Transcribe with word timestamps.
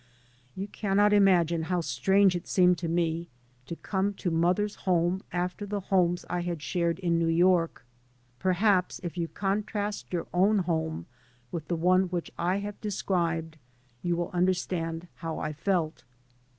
You 0.55 0.67
cannot 0.67 1.13
imagine 1.13 1.61
how 1.69 1.81
strange 1.81 2.35
It 2.35 2.47
seemed 2.47 2.79
to 2.79 2.87
me 2.87 3.27
to 3.67 3.75
come 3.75 4.15
to 4.15 4.31
mother's 4.31 4.73
home 4.73 5.21
after 5.31 5.63
the 5.63 5.79
homes 5.79 6.25
I 6.27 6.39
had 6.41 6.63
shared 6.63 6.97
in 6.97 7.19
New 7.19 7.27
York. 7.27 7.85
Perhaps 8.39 8.99
if 9.03 9.15
you 9.15 9.27
contrast 9.27 10.11
your 10.11 10.25
own 10.33 10.57
home 10.57 11.05
with 11.51 11.67
the 11.67 11.75
one 11.75 12.05
which 12.05 12.31
I 12.39 12.57
have 12.65 12.81
de 12.81 12.89
scribed 12.89 13.57
you 14.01 14.15
will 14.15 14.31
understand 14.31 15.07
how 15.17 15.37
I 15.37 15.53
felt. 15.53 16.03